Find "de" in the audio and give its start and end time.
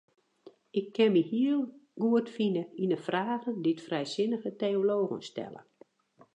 2.93-2.99